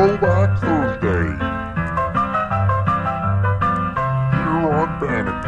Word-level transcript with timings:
Throwback 0.00 0.58
Thursday. 0.60 1.26
Here 4.32 4.72
on 4.72 4.98
Bannock 4.98 5.44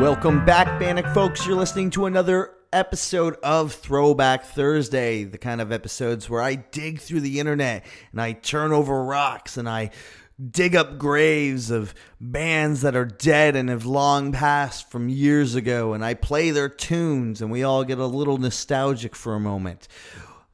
Welcome 0.00 0.44
back, 0.44 0.80
Bannock 0.80 1.06
folks. 1.14 1.46
You're 1.46 1.54
listening 1.54 1.90
to 1.90 2.06
another 2.06 2.54
episode 2.72 3.36
of 3.44 3.72
Throwback 3.72 4.46
Thursday, 4.46 5.22
the 5.22 5.38
kind 5.38 5.60
of 5.60 5.70
episodes 5.70 6.28
where 6.28 6.42
I 6.42 6.56
dig 6.56 6.98
through 6.98 7.20
the 7.20 7.38
internet 7.38 7.86
and 8.10 8.20
I 8.20 8.32
turn 8.32 8.72
over 8.72 9.04
rocks 9.04 9.56
and 9.56 9.68
I 9.68 9.92
dig 10.50 10.74
up 10.74 10.98
graves 10.98 11.70
of 11.70 11.94
bands 12.20 12.80
that 12.80 12.96
are 12.96 13.04
dead 13.04 13.54
and 13.54 13.68
have 13.68 13.86
long 13.86 14.32
passed 14.32 14.90
from 14.90 15.08
years 15.08 15.54
ago 15.54 15.92
and 15.92 16.04
I 16.04 16.14
play 16.14 16.50
their 16.50 16.68
tunes 16.68 17.40
and 17.40 17.52
we 17.52 17.62
all 17.62 17.84
get 17.84 17.98
a 17.98 18.06
little 18.06 18.38
nostalgic 18.38 19.14
for 19.14 19.36
a 19.36 19.40
moment. 19.40 19.86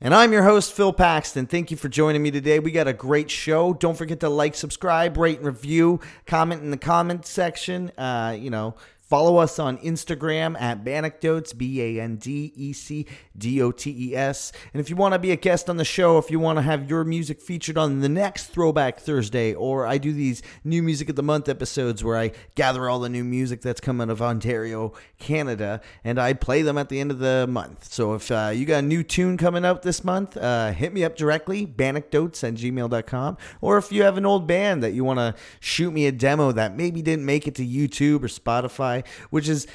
And 0.04 0.16
I'm 0.16 0.32
your 0.32 0.42
host, 0.42 0.72
Phil 0.72 0.92
Paxton. 0.92 1.46
Thank 1.46 1.70
you 1.70 1.76
for 1.76 1.88
joining 1.88 2.24
me 2.24 2.32
today. 2.32 2.58
We 2.58 2.72
got 2.72 2.88
a 2.88 2.92
great 2.92 3.30
show. 3.30 3.72
Don't 3.72 3.96
forget 3.96 4.18
to 4.18 4.28
like, 4.28 4.56
subscribe, 4.56 5.16
rate, 5.16 5.36
and 5.38 5.46
review. 5.46 6.00
Comment 6.26 6.60
in 6.60 6.72
the 6.72 6.76
comment 6.76 7.24
section. 7.24 7.90
Uh, 7.96 8.36
you 8.36 8.50
know, 8.50 8.74
Follow 9.12 9.36
us 9.36 9.58
on 9.58 9.76
Instagram 9.76 10.58
at 10.58 10.84
Bandecdotes, 10.84 11.52
B 11.52 11.82
A 11.82 12.00
N 12.00 12.16
D 12.16 12.50
E 12.56 12.72
C 12.72 13.04
D 13.36 13.60
O 13.60 13.70
T 13.70 13.94
E 14.08 14.16
S. 14.16 14.52
And 14.72 14.80
if 14.80 14.88
you 14.88 14.96
want 14.96 15.12
to 15.12 15.18
be 15.18 15.32
a 15.32 15.36
guest 15.36 15.68
on 15.68 15.76
the 15.76 15.84
show, 15.84 16.16
if 16.16 16.30
you 16.30 16.40
want 16.40 16.56
to 16.56 16.62
have 16.62 16.88
your 16.88 17.04
music 17.04 17.42
featured 17.42 17.76
on 17.76 18.00
the 18.00 18.08
next 18.08 18.46
Throwback 18.46 19.00
Thursday, 19.00 19.52
or 19.52 19.86
I 19.86 19.98
do 19.98 20.14
these 20.14 20.40
new 20.64 20.82
music 20.82 21.10
of 21.10 21.16
the 21.16 21.22
month 21.22 21.50
episodes 21.50 22.02
where 22.02 22.16
I 22.16 22.32
gather 22.54 22.88
all 22.88 23.00
the 23.00 23.10
new 23.10 23.22
music 23.22 23.60
that's 23.60 23.82
come 23.82 24.00
out 24.00 24.08
of 24.08 24.22
Ontario, 24.22 24.94
Canada, 25.18 25.82
and 26.02 26.18
I 26.18 26.32
play 26.32 26.62
them 26.62 26.78
at 26.78 26.88
the 26.88 26.98
end 26.98 27.10
of 27.10 27.18
the 27.18 27.46
month. 27.46 27.92
So 27.92 28.14
if 28.14 28.30
uh, 28.30 28.52
you 28.54 28.64
got 28.64 28.78
a 28.78 28.86
new 28.86 29.02
tune 29.02 29.36
coming 29.36 29.66
out 29.66 29.82
this 29.82 30.02
month, 30.02 30.38
uh, 30.38 30.72
hit 30.72 30.94
me 30.94 31.04
up 31.04 31.16
directly, 31.16 31.66
bandecdotes 31.66 32.42
at 32.44 32.54
gmail.com. 32.54 33.36
Or 33.60 33.76
if 33.76 33.92
you 33.92 34.04
have 34.04 34.16
an 34.16 34.24
old 34.24 34.46
band 34.46 34.82
that 34.82 34.92
you 34.92 35.04
want 35.04 35.18
to 35.18 35.34
shoot 35.60 35.90
me 35.90 36.06
a 36.06 36.12
demo 36.12 36.50
that 36.52 36.74
maybe 36.74 37.02
didn't 37.02 37.26
make 37.26 37.46
it 37.46 37.54
to 37.56 37.66
YouTube 37.66 38.22
or 38.22 38.28
Spotify, 38.28 39.01
which 39.30 39.48
is 39.48 39.66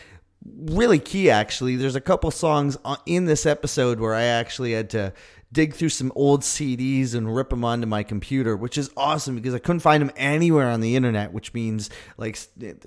really 0.45 0.99
key 0.99 1.29
actually. 1.29 1.75
There's 1.75 1.95
a 1.95 2.01
couple 2.01 2.31
songs 2.31 2.77
in 3.05 3.25
this 3.25 3.45
episode 3.45 3.99
where 3.99 4.13
I 4.13 4.23
actually 4.23 4.73
had 4.73 4.89
to 4.91 5.13
dig 5.51 5.73
through 5.73 5.89
some 5.89 6.11
old 6.13 6.41
CDs 6.41 7.15
and 7.15 7.33
rip 7.33 7.49
them 7.49 7.63
onto 7.63 7.87
my 7.87 8.03
computer, 8.03 8.57
which 8.57 8.77
is 8.77 8.89
awesome 8.97 9.35
because 9.35 9.53
I 9.53 9.59
couldn't 9.59 9.79
find 9.79 10.01
them 10.01 10.11
anywhere 10.17 10.67
on 10.67 10.81
the 10.81 10.95
internet, 10.95 11.31
which 11.31 11.53
means 11.53 11.89
like 12.17 12.37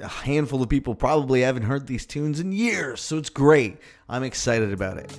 a 0.01 0.09
handful 0.09 0.63
of 0.63 0.69
people 0.69 0.95
probably 0.95 1.41
haven't 1.41 1.63
heard 1.63 1.87
these 1.87 2.05
tunes 2.05 2.39
in 2.39 2.53
years. 2.53 3.01
So 3.01 3.17
it's 3.17 3.31
great. 3.31 3.79
I'm 4.11 4.25
excited 4.25 4.73
about 4.73 4.99
it. 4.99 5.19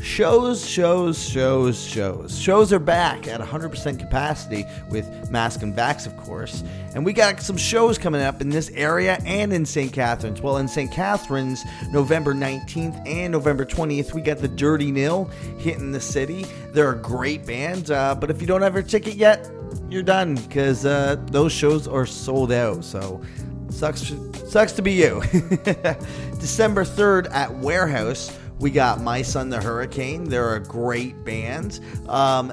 Shows, 0.00 0.66
shows, 0.68 1.22
shows, 1.22 1.80
shows. 1.80 2.36
Shows 2.36 2.72
are 2.72 2.80
back 2.80 3.28
at 3.28 3.40
100% 3.40 4.00
capacity 4.00 4.64
with 4.90 5.30
Mask 5.30 5.62
and 5.62 5.72
Vax, 5.72 6.06
of 6.06 6.16
course. 6.16 6.64
And 6.94 7.04
we 7.04 7.12
got 7.12 7.40
some 7.40 7.56
shows 7.56 7.98
coming 7.98 8.20
up 8.20 8.40
in 8.40 8.48
this 8.48 8.70
area 8.70 9.18
and 9.24 9.52
in 9.52 9.64
St. 9.64 9.92
Catharines. 9.92 10.40
Well, 10.40 10.56
in 10.56 10.66
St. 10.66 10.90
Catharines, 10.90 11.62
November 11.92 12.34
19th 12.34 13.06
and 13.06 13.30
November 13.30 13.64
20th, 13.64 14.12
we 14.12 14.22
got 14.22 14.38
the 14.38 14.48
Dirty 14.48 14.90
Nil 14.90 15.26
hitting 15.58 15.92
the 15.92 16.00
city. 16.00 16.46
They're 16.72 16.92
a 16.92 16.98
great 16.98 17.46
band, 17.46 17.90
uh, 17.90 18.16
but 18.16 18.28
if 18.30 18.40
you 18.40 18.48
don't 18.48 18.62
have 18.62 18.74
your 18.74 18.82
ticket 18.82 19.14
yet, 19.14 19.48
you're 19.88 20.02
done 20.02 20.34
because 20.34 20.84
uh, 20.84 21.16
those 21.26 21.52
shows 21.52 21.86
are 21.86 22.06
sold 22.06 22.50
out. 22.50 22.82
So 22.82 23.22
sucks, 23.68 24.12
sucks 24.48 24.72
to 24.72 24.82
be 24.82 24.92
you. 24.92 25.22
December 26.42 26.84
3rd 26.84 27.32
at 27.32 27.54
Warehouse 27.54 28.36
we 28.58 28.70
got 28.70 29.00
My 29.00 29.22
Son 29.22 29.48
the 29.48 29.60
Hurricane. 29.60 30.24
They're 30.24 30.56
a 30.56 30.60
great 30.60 31.24
band. 31.24 31.78
Um, 32.08 32.52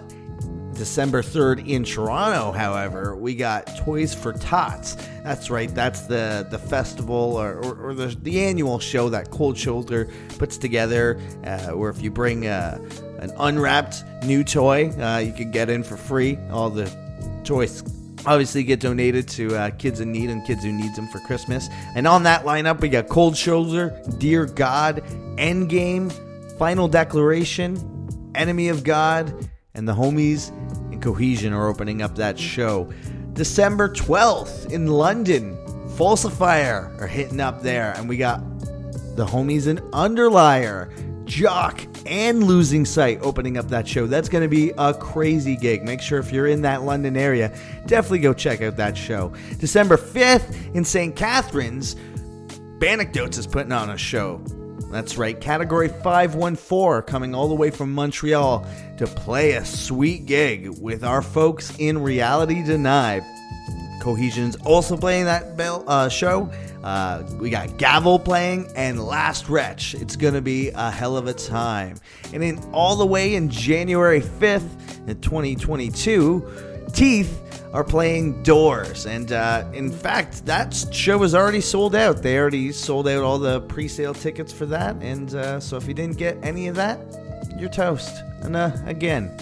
December 0.74 1.24
3rd 1.24 1.68
in 1.68 1.84
Toronto, 1.84 2.52
however, 2.52 3.16
we 3.16 3.36
got 3.36 3.68
Toys 3.78 4.14
for 4.14 4.34
Tots. 4.34 4.96
That's 5.24 5.50
right, 5.50 5.74
that's 5.74 6.02
the, 6.02 6.48
the 6.50 6.58
festival 6.60 7.36
or, 7.36 7.58
or, 7.64 7.90
or 7.90 7.94
the, 7.94 8.08
the 8.22 8.44
annual 8.44 8.78
show 8.80 9.10
that 9.10 9.32
Cold 9.32 9.58
Shoulder 9.58 10.08
puts 10.38 10.58
together, 10.58 11.20
uh, 11.44 11.70
where 11.70 11.90
if 11.90 12.02
you 12.02 12.12
bring 12.12 12.46
uh, 12.48 12.80
an 13.20 13.32
unwrapped 13.38 14.04
new 14.24 14.44
toy, 14.44 14.90
uh, 15.00 15.18
you 15.18 15.34
can 15.34 15.52
get 15.52 15.70
in 15.70 15.84
for 15.84 15.98
free. 15.98 16.38
All 16.52 16.70
the 16.70 16.90
toys 17.44 17.84
obviously 18.26 18.64
get 18.64 18.80
donated 18.80 19.28
to 19.30 19.56
uh, 19.56 19.70
kids 19.72 20.00
in 20.00 20.12
need 20.12 20.30
and 20.30 20.46
kids 20.46 20.64
who 20.64 20.72
need 20.72 20.96
them 20.96 21.08
for 21.08 21.20
Christmas. 21.20 21.70
And 21.96 22.08
on 22.08 22.24
that 22.24 22.44
lineup, 22.44 22.82
we 22.82 22.90
got 22.90 23.08
Cold 23.08 23.38
Shoulder, 23.38 24.02
Dear 24.18 24.46
God, 24.46 25.04
Endgame, 25.38 26.12
Final 26.58 26.88
Declaration, 26.88 28.32
Enemy 28.36 28.70
of 28.70 28.84
God, 28.84 29.50
and 29.74 29.88
the 29.88 29.94
Homies 29.94 30.50
and 30.92 31.02
Cohesion 31.02 31.54
are 31.54 31.68
opening 31.68 32.02
up 32.02 32.16
that 32.16 32.38
show. 32.38 32.92
December 33.34 33.90
12th 33.90 34.72
in 34.72 34.88
London, 34.88 35.56
Falsifier 35.96 37.00
are 37.00 37.08
hitting 37.08 37.40
up 37.40 37.62
there, 37.62 37.94
and 37.96 38.10
we 38.10 38.18
got 38.18 38.42
the 39.16 39.26
Homies 39.26 39.68
and 39.68 39.80
Underlier. 39.94 40.92
Jock 41.26 41.80
and 42.10 42.44
Losing 42.44 42.86
Sight 42.86 43.20
opening 43.22 43.58
up 43.58 43.70
that 43.70 43.88
show. 43.88 44.08
That's 44.08 44.28
going 44.28 44.42
to 44.42 44.50
be 44.50 44.72
a 44.78 44.94
crazy 44.94 45.56
gig. 45.56 45.84
Make 45.84 46.02
sure 46.02 46.20
if 46.20 46.32
you're 46.32 46.48
in 46.48 46.64
that 46.64 46.84
London 46.84 47.16
area, 47.16 47.56
definitely 47.86 48.20
go 48.20 48.34
check 48.34 48.62
out 48.62 48.76
that 48.78 48.98
show. 48.98 49.32
December 49.60 49.96
5th 49.96 50.76
in 50.76 50.84
St. 50.84 51.16
Catharines, 51.16 51.96
Bandecdotes 52.80 53.38
is 53.38 53.46
putting 53.48 53.72
on 53.72 53.92
a 53.92 53.98
show. 53.98 54.42
That's 54.92 55.18
right, 55.18 55.40
Category 55.40 55.88
514 55.88 57.04
coming 57.04 57.36
all 57.36 57.48
the 57.48 57.56
way 57.56 57.70
from 57.70 57.94
Montreal 57.94 58.66
to 58.98 59.06
play 59.06 59.52
a 59.52 59.64
sweet 59.64 60.26
gig 60.26 60.68
with 60.82 61.04
our 61.04 61.22
folks 61.22 61.76
in 61.78 62.02
Reality 62.02 62.64
Denied. 62.64 63.24
Cohesion's 64.00 64.56
also 64.58 64.98
playing 64.98 65.26
that 65.26 65.58
bell, 65.58 65.84
uh, 65.88 66.10
show. 66.10 66.52
Uh, 66.84 67.24
we 67.40 67.50
got 67.50 67.78
Gavel 67.78 68.20
playing 68.20 68.72
and 68.76 69.04
Last 69.04 69.50
Wretch. 69.50 69.96
It's 69.96 70.16
going 70.16 70.34
to 70.34 70.42
be 70.42 70.70
a 70.70 70.90
hell 70.90 71.18
of 71.18 71.28
a 71.28 71.34
time. 71.34 71.98
And 72.34 72.42
then 72.42 72.60
all 72.72 72.96
the 72.96 73.06
way 73.06 73.36
in 73.36 73.50
January 73.50 74.22
5th 74.22 75.08
in 75.08 75.20
2022, 75.20 76.88
Teeth 76.94 77.42
are 77.74 77.84
playing 77.84 78.42
Doors. 78.44 79.06
And 79.06 79.32
uh, 79.32 79.70
in 79.74 79.92
fact, 79.92 80.46
that 80.46 80.74
show 80.92 81.22
is 81.24 81.36
already 81.36 81.62
sold 81.62 81.96
out. 81.96 82.24
They 82.24 82.38
already 82.38 82.72
sold 82.72 83.08
out 83.08 83.24
all 83.24 83.40
the 83.40 83.62
pre 83.62 83.88
sale 83.88 84.14
tickets 84.14 84.52
for 84.52 84.66
that. 84.68 84.96
And 85.02 85.36
uh, 85.36 85.60
so 85.60 85.78
if 85.78 85.88
you 85.88 85.94
didn't 85.94 86.18
get 86.18 86.38
any 86.44 86.68
of 86.68 86.76
that, 86.76 87.00
you're 87.58 87.70
toast. 87.70 88.24
And 88.42 88.56
uh, 88.56 88.72
again, 88.86 89.38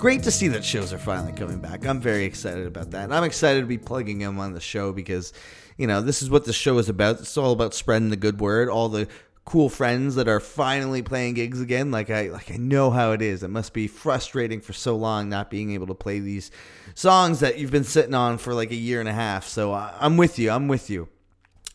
great 0.00 0.22
to 0.22 0.30
see 0.30 0.48
that 0.48 0.64
shows 0.64 0.94
are 0.94 0.98
finally 0.98 1.32
coming 1.32 1.58
back. 1.58 1.86
I'm 1.86 2.00
very 2.00 2.24
excited 2.24 2.66
about 2.66 2.92
that. 2.92 3.12
I'm 3.12 3.22
excited 3.22 3.60
to 3.60 3.66
be 3.66 3.76
plugging 3.76 4.18
them 4.18 4.38
on 4.38 4.54
the 4.54 4.60
show 4.60 4.94
because, 4.94 5.34
you 5.76 5.86
know, 5.86 6.00
this 6.00 6.22
is 6.22 6.30
what 6.30 6.46
the 6.46 6.54
show 6.54 6.78
is 6.78 6.88
about. 6.88 7.20
It's 7.20 7.36
all 7.36 7.52
about 7.52 7.74
spreading 7.74 8.08
the 8.08 8.16
good 8.16 8.40
word, 8.40 8.70
all 8.70 8.88
the 8.88 9.08
cool 9.44 9.68
friends 9.68 10.14
that 10.14 10.26
are 10.26 10.40
finally 10.40 11.02
playing 11.02 11.34
gigs 11.34 11.60
again. 11.60 11.90
Like 11.90 12.08
I 12.08 12.28
like 12.28 12.50
I 12.50 12.56
know 12.56 12.90
how 12.90 13.12
it 13.12 13.20
is. 13.20 13.42
It 13.42 13.48
must 13.48 13.74
be 13.74 13.88
frustrating 13.88 14.62
for 14.62 14.72
so 14.72 14.96
long 14.96 15.28
not 15.28 15.50
being 15.50 15.72
able 15.72 15.88
to 15.88 15.94
play 15.94 16.18
these 16.18 16.50
songs 16.94 17.40
that 17.40 17.58
you've 17.58 17.70
been 17.70 17.84
sitting 17.84 18.14
on 18.14 18.38
for 18.38 18.54
like 18.54 18.70
a 18.70 18.76
year 18.76 19.00
and 19.00 19.08
a 19.08 19.12
half. 19.12 19.46
So 19.46 19.74
uh, 19.74 19.94
I'm 20.00 20.16
with 20.16 20.38
you. 20.38 20.50
I'm 20.50 20.66
with 20.66 20.88
you. 20.88 21.08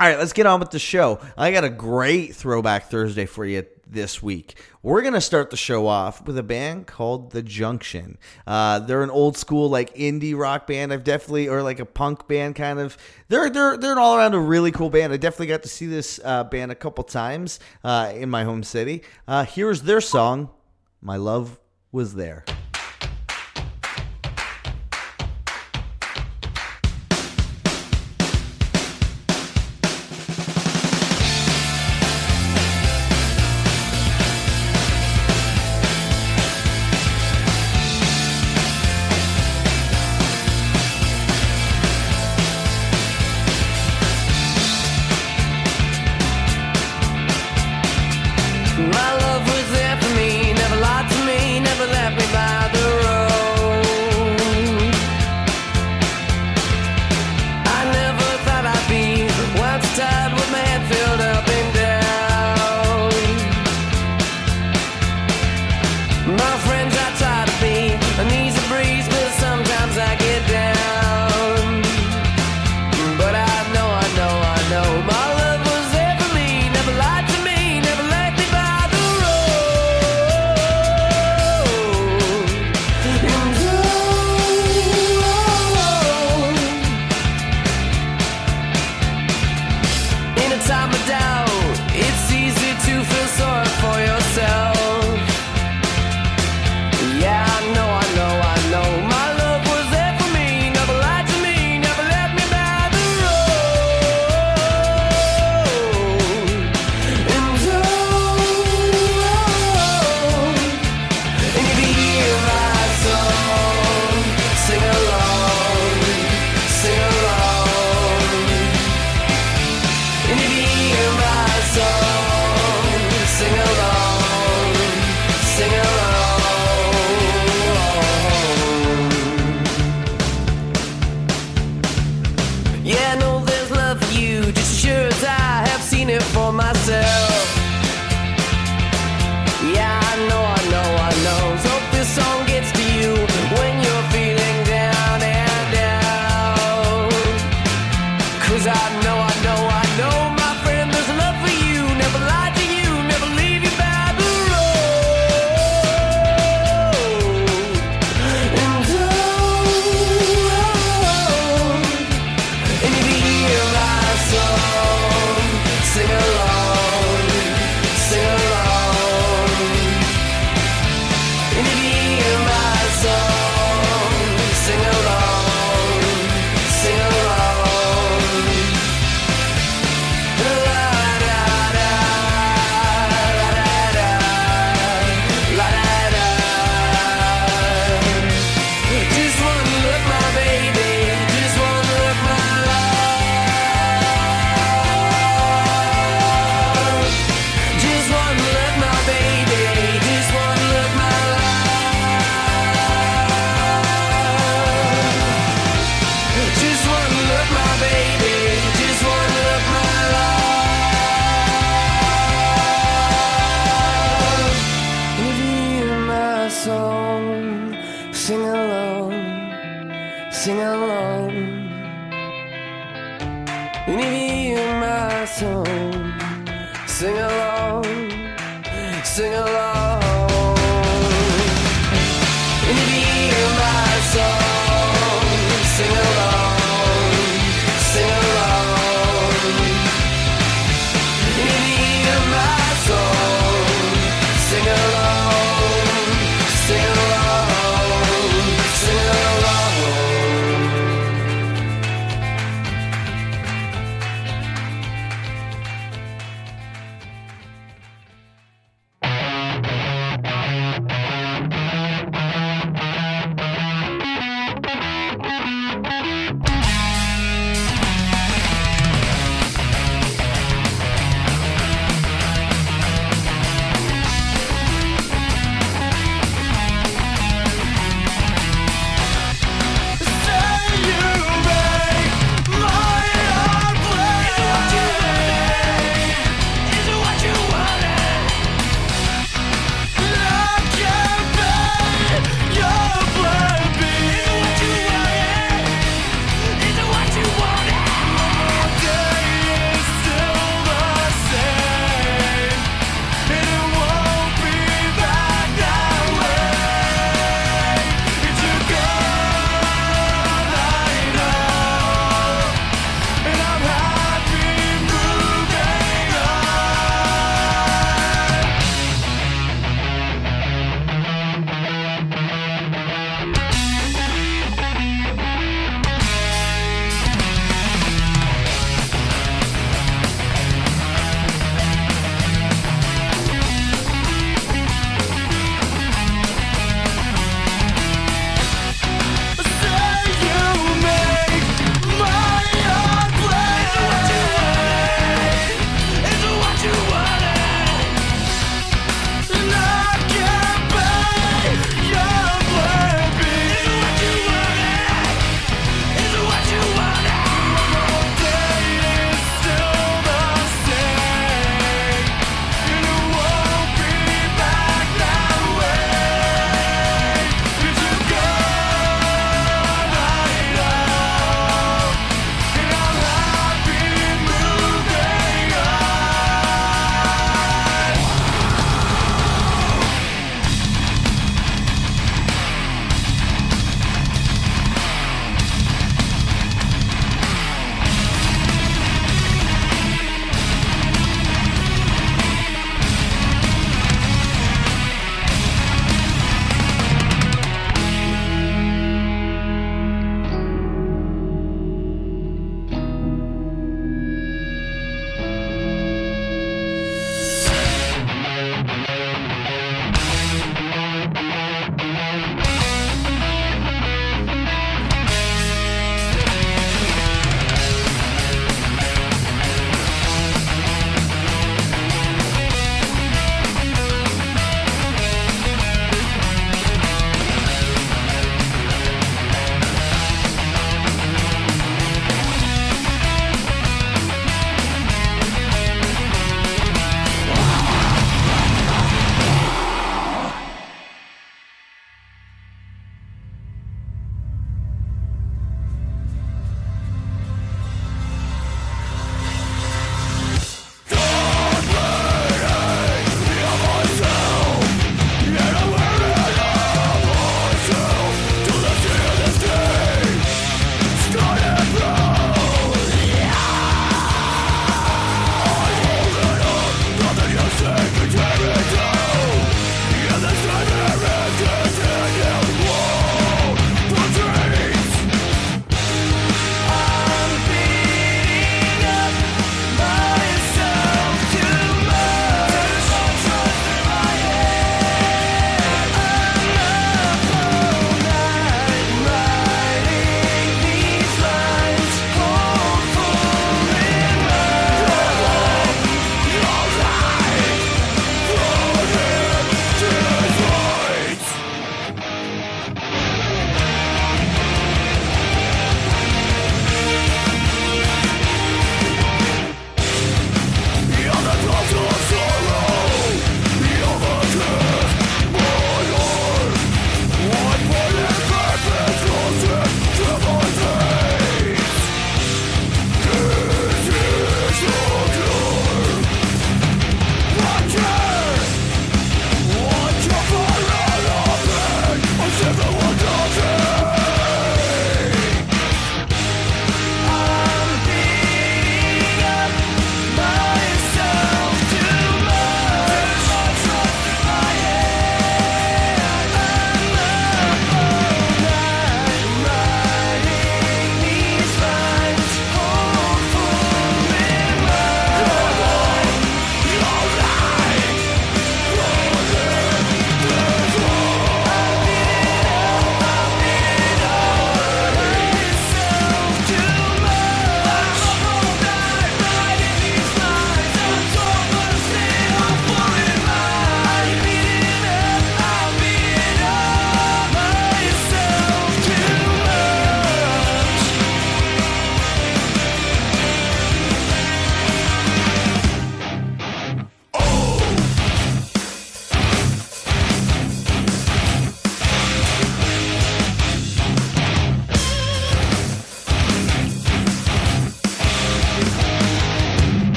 All 0.00 0.06
right, 0.06 0.16
let's 0.16 0.32
get 0.32 0.46
on 0.46 0.60
with 0.60 0.70
the 0.70 0.78
show. 0.78 1.18
I 1.36 1.50
got 1.50 1.64
a 1.64 1.68
great 1.68 2.36
throwback 2.36 2.84
Thursday 2.84 3.26
for 3.26 3.44
you 3.44 3.66
this 3.84 4.22
week. 4.22 4.56
We're 4.80 5.02
gonna 5.02 5.20
start 5.20 5.50
the 5.50 5.56
show 5.56 5.88
off 5.88 6.24
with 6.24 6.38
a 6.38 6.42
band 6.44 6.86
called 6.86 7.32
The 7.32 7.42
Junction. 7.42 8.16
Uh, 8.46 8.78
they're 8.78 9.02
an 9.02 9.10
old 9.10 9.36
school 9.36 9.68
like 9.68 9.92
indie 9.96 10.38
rock 10.38 10.68
band. 10.68 10.92
I've 10.92 11.02
definitely 11.02 11.48
or 11.48 11.64
like 11.64 11.80
a 11.80 11.84
punk 11.84 12.28
band 12.28 12.54
kind 12.54 12.78
of. 12.78 12.96
They're 13.26 13.50
they're 13.50 13.76
they're 13.76 13.90
an 13.90 13.98
all 13.98 14.16
around 14.16 14.34
a 14.34 14.38
really 14.38 14.70
cool 14.70 14.88
band. 14.88 15.12
I 15.12 15.16
definitely 15.16 15.48
got 15.48 15.64
to 15.64 15.68
see 15.68 15.86
this 15.86 16.20
uh, 16.24 16.44
band 16.44 16.70
a 16.70 16.76
couple 16.76 17.02
times 17.02 17.58
uh, 17.82 18.12
in 18.14 18.30
my 18.30 18.44
home 18.44 18.62
city. 18.62 19.02
Uh, 19.26 19.44
here's 19.44 19.82
their 19.82 20.00
song, 20.00 20.50
"My 21.02 21.16
Love 21.16 21.58
Was 21.90 22.14
There." 22.14 22.44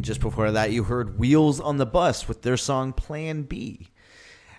And 0.00 0.04
just 0.06 0.22
before 0.22 0.50
that, 0.50 0.72
you 0.72 0.84
heard 0.84 1.18
Wheels 1.18 1.60
on 1.60 1.76
the 1.76 1.84
Bus 1.84 2.26
with 2.26 2.40
their 2.40 2.56
song 2.56 2.94
Plan 2.94 3.42
B. 3.42 3.88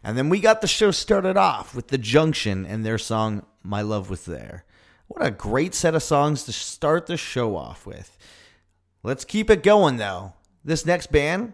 And 0.03 0.15
then 0.15 0.29
we 0.29 0.39
got 0.39 0.61
the 0.61 0.67
show 0.67 0.91
started 0.91 1.35
off 1.35 1.73
with 1.73 1.87
The 1.87 1.97
Junction 1.97 2.63
and 2.63 2.85
their 2.85 2.99
song 2.99 3.47
My 3.63 3.81
Love 3.81 4.07
Was 4.11 4.25
There. 4.25 4.65
What 5.07 5.25
a 5.25 5.31
great 5.31 5.73
set 5.73 5.95
of 5.95 6.03
songs 6.03 6.43
to 6.43 6.51
start 6.51 7.07
the 7.07 7.17
show 7.17 7.55
off 7.55 7.87
with. 7.87 8.19
Let's 9.01 9.25
keep 9.25 9.49
it 9.49 9.63
going 9.63 9.97
though. 9.97 10.33
This 10.63 10.85
next 10.85 11.11
band, 11.11 11.53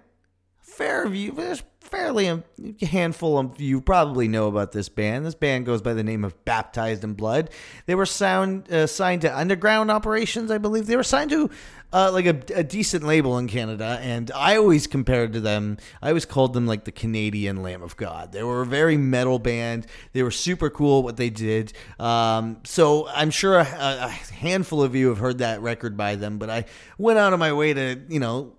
Fairview, 0.68 1.32
there's 1.32 1.64
fairly 1.80 2.28
a 2.28 2.44
handful 2.86 3.38
of 3.38 3.60
you 3.60 3.80
probably 3.80 4.28
know 4.28 4.48
about 4.48 4.74
this 4.74 4.90
band. 4.90 5.26
This 5.26 5.34
band 5.34 5.66
goes 5.66 5.82
by 5.82 5.94
the 5.94 6.04
name 6.04 6.24
of 6.24 6.44
Baptized 6.46 7.04
in 7.04 7.14
Blood. 7.14 7.50
They 7.86 7.96
were 7.96 8.06
sound, 8.06 8.72
uh, 8.72 8.86
signed 8.86 9.22
to 9.22 9.36
Underground 9.36 9.90
Operations, 9.90 10.52
I 10.52 10.58
believe. 10.58 10.86
They 10.86 10.98
were 10.98 11.04
signed 11.04 11.30
to 11.32 11.50
uh, 11.94 12.12
like 12.12 12.26
a, 12.26 12.60
a, 12.60 12.64
decent 12.64 13.06
label 13.06 13.38
in 13.38 13.48
Canada, 13.48 13.98
and 14.02 14.30
I 14.36 14.58
always 14.58 14.88
compared 14.88 15.32
to 15.34 15.40
them. 15.40 15.78
I 16.02 16.10
always 16.10 16.26
called 16.26 16.54
them 16.54 16.68
like 16.68 16.84
the 16.84 16.92
Canadian 16.92 17.64
Lamb 17.64 17.82
of 17.82 17.96
God. 17.96 18.34
They 18.34 18.44
were 18.44 18.62
a 18.62 18.66
very 18.66 18.98
metal 18.98 19.40
band. 19.40 19.88
They 20.12 20.22
were 20.22 20.32
super 20.32 20.70
cool 20.70 21.02
what 21.02 21.16
they 21.16 21.30
did. 21.30 21.72
Um, 21.98 22.58
so 22.66 23.08
I'm 23.08 23.32
sure 23.32 23.58
a, 23.58 23.62
a 23.62 24.10
handful 24.10 24.84
of 24.84 24.96
you 24.96 25.08
have 25.08 25.20
heard 25.20 25.38
that 25.38 25.62
record 25.62 25.96
by 25.96 26.16
them, 26.16 26.40
but 26.40 26.50
I 26.50 26.66
went 26.98 27.20
out 27.20 27.32
of 27.32 27.40
my 27.40 27.54
way 27.54 27.74
to 27.74 28.02
you 28.10 28.20
know 28.20 28.57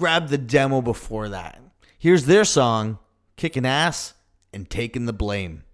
grab 0.00 0.28
the 0.28 0.38
demo 0.38 0.80
before 0.80 1.28
that. 1.28 1.60
Here's 1.98 2.24
their 2.24 2.46
song, 2.46 2.98
Kicking 3.36 3.66
Ass 3.66 4.14
and 4.50 4.68
Taking 4.68 5.04
the 5.04 5.12
Blame. 5.12 5.64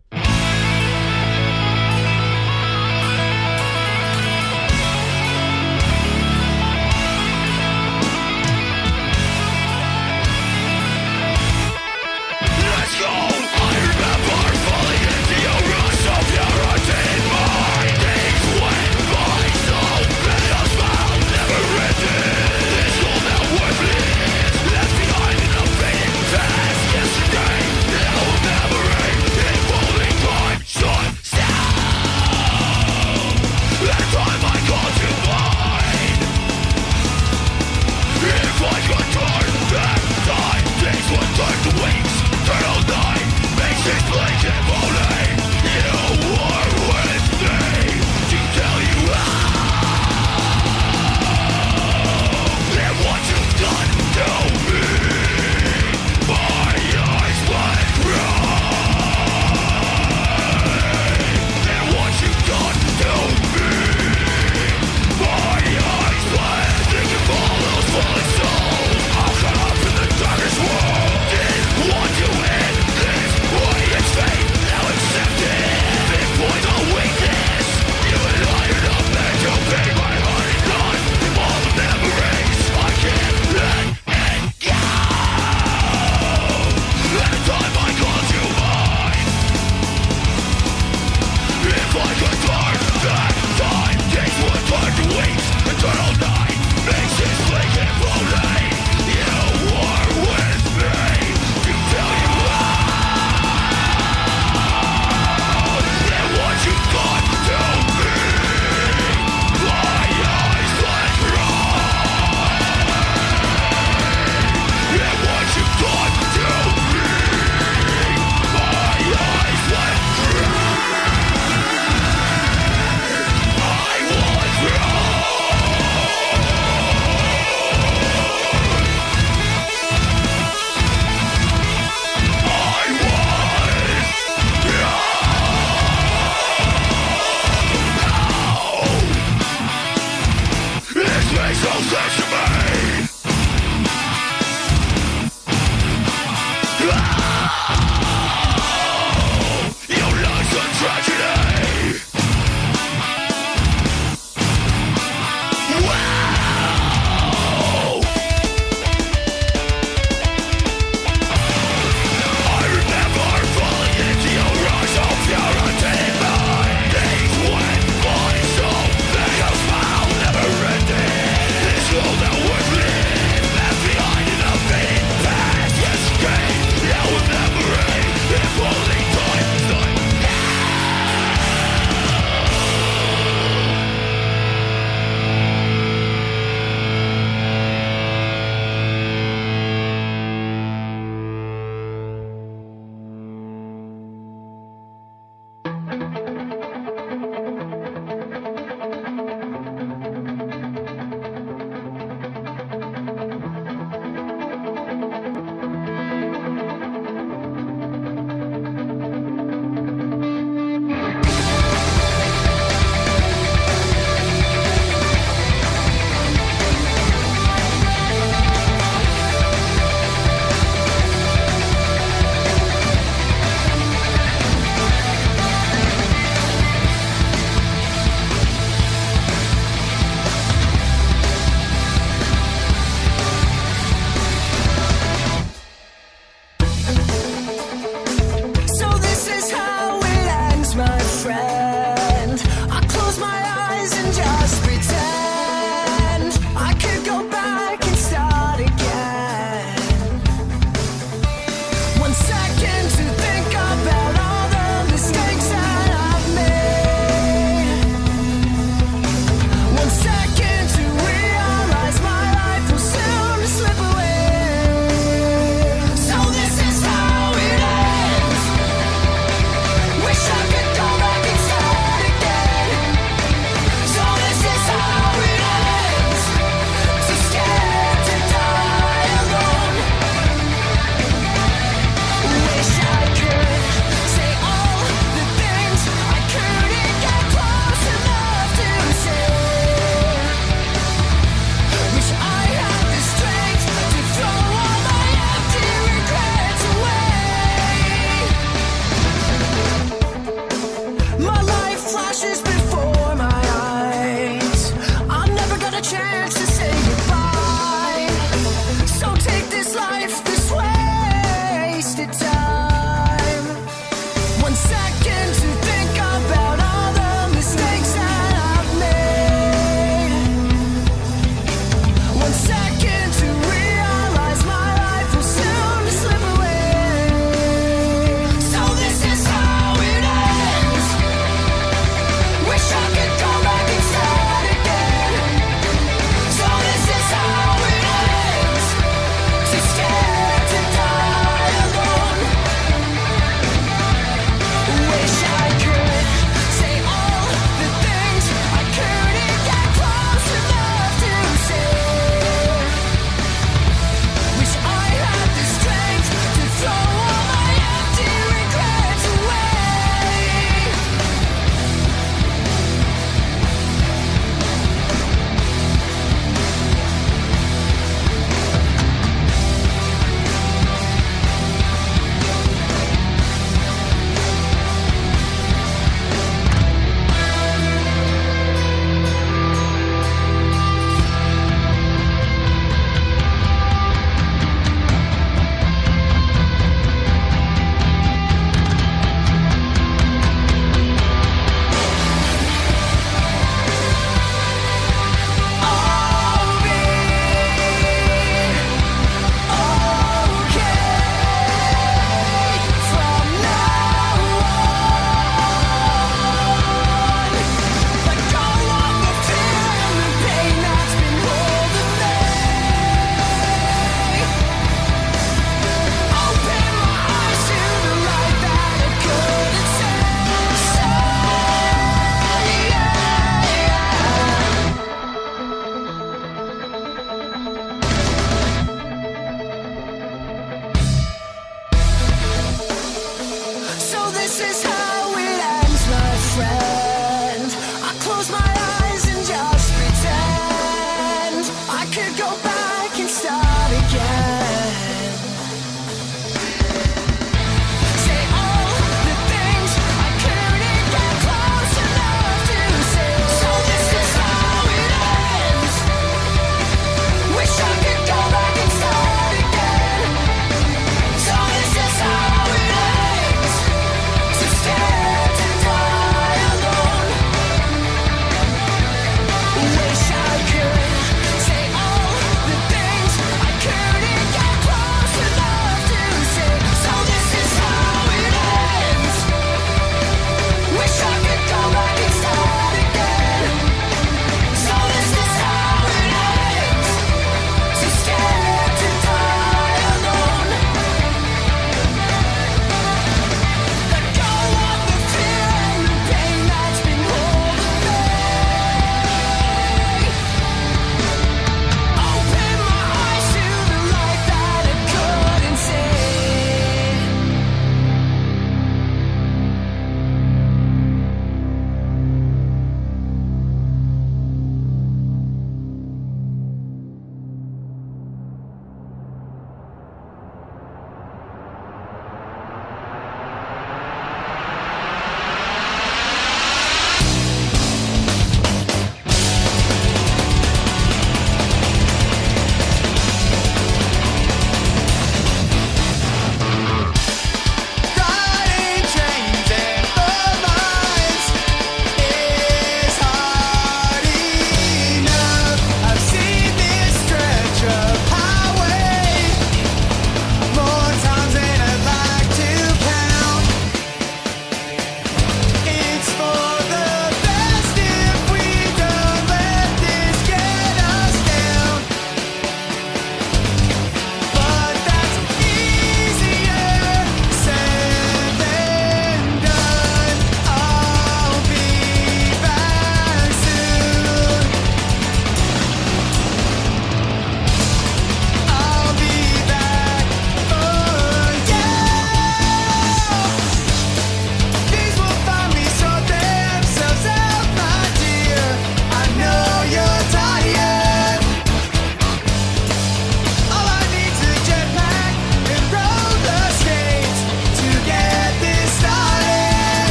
this 434.26 434.40
is 434.40 434.62
how 434.64 434.75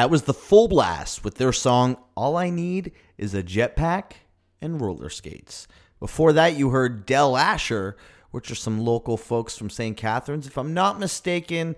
That 0.00 0.08
was 0.08 0.22
the 0.22 0.32
Full 0.32 0.66
Blast 0.66 1.24
with 1.24 1.34
their 1.34 1.52
song 1.52 1.98
All 2.16 2.38
I 2.38 2.48
Need 2.48 2.92
is 3.18 3.34
a 3.34 3.42
Jetpack 3.42 4.12
and 4.62 4.80
Roller 4.80 5.10
Skates. 5.10 5.68
Before 5.98 6.32
that, 6.32 6.56
you 6.56 6.70
heard 6.70 7.04
Dell 7.04 7.36
Asher, 7.36 7.98
which 8.30 8.50
are 8.50 8.54
some 8.54 8.80
local 8.80 9.18
folks 9.18 9.58
from 9.58 9.68
St. 9.68 9.94
Catharines. 9.98 10.46
If 10.46 10.56
I'm 10.56 10.72
not 10.72 10.98
mistaken, 10.98 11.76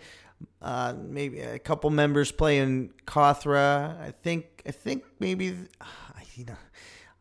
uh, 0.61 0.95
maybe 0.97 1.41
a 1.41 1.59
couple 1.59 1.91
members 1.91 2.31
playing 2.31 2.93
Kothra. 3.09 4.01
I 4.01 4.13
think, 4.13 4.63
I 4.65 4.71
think 4.71 5.03
maybe, 5.19 5.57
I, 5.81 6.23
you 6.37 6.45
know, 6.45 6.55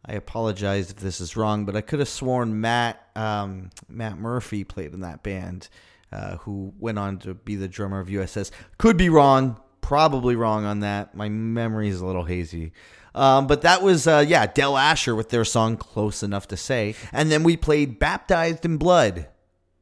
I 0.05 0.13
apologize 0.13 0.91
if 0.91 0.97
this 0.97 1.19
is 1.19 1.35
wrong, 1.35 1.65
but 1.65 1.75
I 1.75 1.81
could 1.81 1.97
have 1.97 2.09
sworn 2.09 2.61
Matt 2.61 3.09
um, 3.15 3.71
Matt 3.89 4.19
Murphy 4.19 4.63
played 4.63 4.93
in 4.93 4.99
that 4.99 5.23
band, 5.23 5.67
uh, 6.11 6.35
who 6.35 6.75
went 6.77 6.99
on 6.99 7.17
to 7.21 7.33
be 7.33 7.55
the 7.55 7.67
drummer 7.67 7.99
of 7.99 8.07
USS. 8.07 8.51
Could 8.77 8.97
be 8.97 9.09
wrong, 9.09 9.59
probably 9.91 10.37
wrong 10.37 10.63
on 10.63 10.79
that. 10.79 11.13
My 11.13 11.27
memory 11.27 11.89
is 11.89 11.99
a 11.99 12.05
little 12.05 12.23
hazy. 12.23 12.71
Um, 13.13 13.45
but 13.45 13.63
that 13.63 13.81
was, 13.81 14.07
uh, 14.07 14.23
yeah, 14.25 14.47
Del 14.47 14.77
Asher 14.77 15.13
with 15.13 15.31
their 15.31 15.43
song 15.43 15.75
Close 15.75 16.23
Enough 16.23 16.47
to 16.47 16.55
Say. 16.55 16.95
And 17.11 17.29
then 17.29 17.43
we 17.43 17.57
played 17.57 17.99
Baptized 17.99 18.63
in 18.63 18.77
Blood 18.77 19.27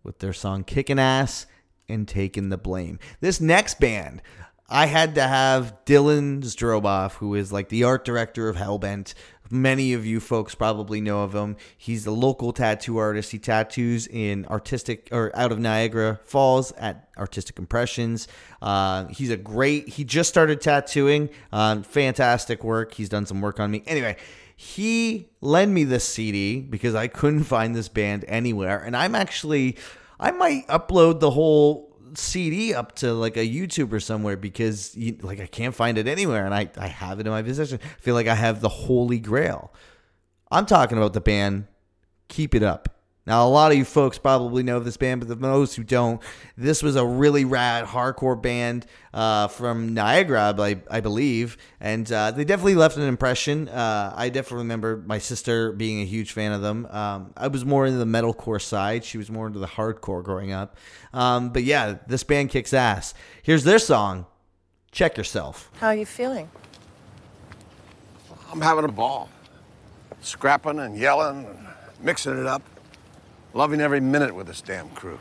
with 0.01 0.17
their 0.17 0.33
song 0.33 0.63
Kickin' 0.63 0.97
Ass 0.97 1.45
and 1.87 2.07
Taking 2.07 2.49
the 2.49 2.57
Blame. 2.57 2.97
This 3.21 3.39
next 3.39 3.79
band, 3.79 4.23
I 4.69 4.85
had 4.85 5.15
to 5.15 5.23
have 5.23 5.73
Dylan 5.85 6.41
Zdroboff, 6.41 7.13
who 7.13 7.33
is 7.33 7.51
like 7.51 7.69
the 7.69 7.83
art 7.83 8.05
director 8.05 8.47
of 8.47 8.55
Hellbent. 8.55 9.15
Many 9.51 9.93
of 9.93 10.05
you 10.05 10.19
folks 10.19 10.53
probably 10.53 11.01
know 11.01 11.23
of 11.23 11.33
him. 11.33 11.57
He's 11.75 12.05
a 12.05 12.11
local 12.11 12.53
tattoo 12.53 12.97
artist. 12.97 13.31
He 13.31 13.39
tattoos 13.39 14.05
in 14.05 14.45
artistic 14.45 15.09
or 15.11 15.31
out 15.33 15.51
of 15.51 15.57
Niagara 15.57 16.19
Falls 16.23 16.71
at 16.73 17.09
Artistic 17.17 17.57
Impressions. 17.57 18.27
Uh, 18.61 19.07
he's 19.07 19.31
a 19.31 19.37
great. 19.37 19.89
He 19.89 20.03
just 20.03 20.29
started 20.29 20.61
tattooing. 20.61 21.29
Uh, 21.51 21.81
fantastic 21.81 22.63
work. 22.63 22.93
He's 22.93 23.09
done 23.09 23.25
some 23.25 23.41
work 23.41 23.59
on 23.59 23.71
me. 23.71 23.81
Anyway, 23.87 24.17
he 24.55 25.29
lent 25.41 25.71
me 25.71 25.83
this 25.83 26.07
CD 26.07 26.61
because 26.61 26.93
I 26.93 27.07
couldn't 27.07 27.45
find 27.45 27.75
this 27.75 27.89
band 27.89 28.25
anywhere, 28.27 28.77
and 28.77 28.95
I'm 28.95 29.15
actually. 29.15 29.77
I 30.21 30.31
might 30.31 30.67
upload 30.67 31.21
the 31.21 31.31
whole 31.31 31.88
CD 32.15 32.73
up 32.73 32.95
to 32.97 33.13
like 33.13 33.37
a 33.37 33.47
YouTube 33.47 33.91
or 33.91 33.99
somewhere 33.99 34.37
because 34.37 34.95
you, 34.95 35.17
like 35.21 35.39
I 35.39 35.45
can't 35.45 35.75
find 35.75 35.97
it 35.97 36.07
anywhere 36.07 36.45
and 36.45 36.53
I, 36.53 36.69
I 36.77 36.87
have 36.87 37.19
it 37.19 37.25
in 37.25 37.31
my 37.31 37.41
possession. 37.41 37.79
I 37.83 38.01
feel 38.01 38.15
like 38.15 38.27
I 38.27 38.35
have 38.35 38.61
the 38.61 38.69
holy 38.69 39.19
grail. 39.19 39.73
I'm 40.51 40.65
talking 40.65 40.97
about 40.97 41.13
the 41.13 41.21
band 41.21 41.67
Keep 42.27 42.55
It 42.55 42.63
Up. 42.63 42.98
Now, 43.29 43.45
a 43.45 43.47
lot 43.47 43.71
of 43.71 43.77
you 43.77 43.85
folks 43.85 44.17
probably 44.17 44.63
know 44.63 44.79
this 44.79 44.97
band, 44.97 45.21
but 45.21 45.27
the 45.27 45.35
most 45.35 45.75
who 45.75 45.83
don't, 45.83 46.19
this 46.57 46.81
was 46.81 46.95
a 46.95 47.05
really 47.05 47.45
rad 47.45 47.85
hardcore 47.85 48.41
band 48.41 48.87
uh, 49.13 49.49
from 49.49 49.93
Niagara, 49.93 50.55
I, 50.57 50.81
I 50.89 50.99
believe, 51.01 51.55
and 51.79 52.11
uh, 52.11 52.31
they 52.31 52.43
definitely 52.43 52.73
left 52.73 52.97
an 52.97 53.03
impression. 53.03 53.69
Uh, 53.69 54.11
I 54.15 54.29
definitely 54.29 54.63
remember 54.63 55.03
my 55.05 55.19
sister 55.19 55.73
being 55.73 56.01
a 56.01 56.05
huge 56.05 56.31
fan 56.31 56.53
of 56.53 56.63
them. 56.63 56.87
Um, 56.87 57.31
I 57.37 57.49
was 57.49 57.63
more 57.63 57.85
into 57.85 57.99
the 57.99 58.05
metalcore 58.05 58.59
side; 58.59 59.05
she 59.05 59.19
was 59.19 59.29
more 59.29 59.45
into 59.45 59.59
the 59.59 59.67
hardcore 59.67 60.23
growing 60.23 60.51
up. 60.51 60.75
Um, 61.13 61.51
but 61.51 61.63
yeah, 61.63 61.99
this 62.07 62.23
band 62.23 62.49
kicks 62.49 62.73
ass. 62.73 63.13
Here's 63.43 63.63
their 63.63 63.77
song, 63.77 64.25
"Check 64.91 65.17
Yourself." 65.17 65.69
How 65.79 65.89
are 65.89 65.95
you 65.95 66.07
feeling? 66.07 66.49
I'm 68.51 68.61
having 68.61 68.85
a 68.85 68.91
ball. 68.91 69.29
Scrapping 70.21 70.79
and 70.79 70.97
yelling 70.97 71.45
and 71.45 71.67
mixing 72.01 72.35
it 72.35 72.47
up. 72.47 72.63
Loving 73.53 73.81
every 73.81 73.99
minute 73.99 74.35
with 74.35 74.45
this 74.45 74.61
damn 74.61 74.89
crew. 74.89 75.17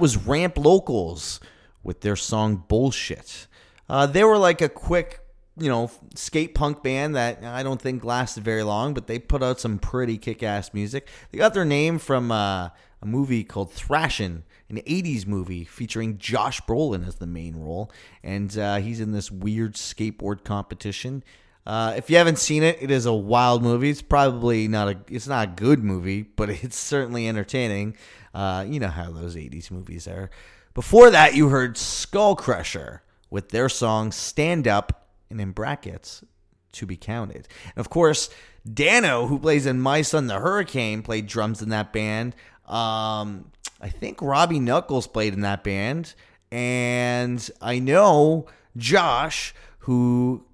Was 0.00 0.16
Ramp 0.16 0.56
Locals 0.56 1.40
with 1.82 2.00
their 2.00 2.16
song 2.16 2.64
Bullshit. 2.68 3.46
Uh, 3.88 4.06
they 4.06 4.24
were 4.24 4.38
like 4.38 4.60
a 4.62 4.68
quick, 4.68 5.20
you 5.58 5.68
know, 5.68 5.90
skate 6.14 6.54
punk 6.54 6.82
band 6.82 7.16
that 7.16 7.44
I 7.44 7.62
don't 7.62 7.80
think 7.80 8.04
lasted 8.04 8.44
very 8.44 8.62
long, 8.62 8.94
but 8.94 9.06
they 9.06 9.18
put 9.18 9.42
out 9.42 9.60
some 9.60 9.78
pretty 9.78 10.16
kick 10.16 10.42
ass 10.42 10.72
music. 10.72 11.08
They 11.30 11.38
got 11.38 11.54
their 11.54 11.64
name 11.64 11.98
from 11.98 12.32
uh, 12.32 12.70
a 13.02 13.06
movie 13.06 13.44
called 13.44 13.72
Thrashin', 13.72 14.42
an 14.68 14.76
80s 14.76 15.26
movie 15.26 15.64
featuring 15.64 16.18
Josh 16.18 16.60
Brolin 16.62 17.06
as 17.06 17.16
the 17.16 17.26
main 17.26 17.56
role. 17.56 17.90
And 18.22 18.56
uh, 18.56 18.76
he's 18.76 19.00
in 19.00 19.12
this 19.12 19.30
weird 19.30 19.74
skateboard 19.74 20.44
competition. 20.44 21.24
Uh, 21.66 21.94
if 21.96 22.08
you 22.10 22.16
haven't 22.16 22.38
seen 22.38 22.62
it, 22.62 22.78
it 22.80 22.90
is 22.90 23.06
a 23.06 23.12
wild 23.12 23.62
movie. 23.62 23.90
It's 23.90 24.02
probably 24.02 24.66
not 24.68 24.88
a 24.88 24.98
it's 25.08 25.26
not 25.26 25.48
a 25.48 25.50
good 25.50 25.84
movie, 25.84 26.22
but 26.36 26.50
it's 26.50 26.78
certainly 26.78 27.28
entertaining. 27.28 27.96
Uh, 28.34 28.64
you 28.66 28.80
know 28.80 28.88
how 28.88 29.10
those 29.10 29.36
'80s 29.36 29.70
movies 29.70 30.06
are. 30.08 30.30
Before 30.74 31.10
that, 31.10 31.34
you 31.34 31.48
heard 31.48 31.76
Skull 31.76 32.36
Crusher 32.36 33.02
with 33.28 33.50
their 33.50 33.68
song 33.68 34.12
"Stand 34.12 34.66
Up" 34.66 35.08
and 35.28 35.40
in 35.40 35.52
brackets 35.52 36.24
"To 36.72 36.86
Be 36.86 36.96
Counted." 36.96 37.48
And 37.64 37.78
of 37.78 37.90
course, 37.90 38.30
Dano, 38.72 39.26
who 39.26 39.38
plays 39.38 39.66
in 39.66 39.80
My 39.80 40.02
Son 40.02 40.26
the 40.26 40.38
Hurricane, 40.38 41.02
played 41.02 41.26
drums 41.26 41.62
in 41.62 41.68
that 41.70 41.92
band. 41.92 42.34
Um, 42.66 43.50
I 43.80 43.88
think 43.88 44.22
Robbie 44.22 44.60
Knuckles 44.60 45.06
played 45.06 45.34
in 45.34 45.40
that 45.40 45.64
band, 45.64 46.14
and 46.52 47.50
I 47.60 47.78
know 47.78 48.46
Josh, 48.76 49.54
who 49.80 50.44